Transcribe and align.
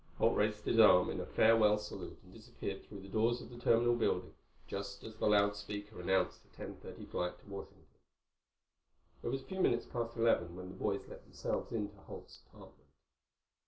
Holt 0.17 0.35
raised 0.35 0.65
his 0.65 0.79
arm 0.79 1.11
in 1.11 1.19
a 1.19 1.27
farewell 1.27 1.77
salute 1.77 2.17
and 2.23 2.33
disappeared 2.33 2.83
through 2.83 3.01
the 3.01 3.07
doors 3.07 3.39
of 3.39 3.51
the 3.51 3.59
terminal 3.59 3.93
building 3.95 4.33
just 4.65 5.03
as 5.03 5.13
the 5.15 5.27
loud 5.27 5.55
speaker 5.55 6.01
announced 6.01 6.41
the 6.41 6.49
ten 6.57 6.73
thirty 6.77 7.05
flight 7.05 7.37
to 7.37 7.45
Washington. 7.45 7.85
It 9.21 9.27
was 9.27 9.41
a 9.41 9.45
few 9.45 9.59
minutes 9.59 9.85
past 9.85 10.17
eleven 10.17 10.55
when 10.55 10.69
the 10.69 10.75
boys 10.75 11.07
let 11.07 11.23
themselves 11.25 11.71
into 11.71 11.99
Holt's 11.99 12.41
apartment. 12.47 12.89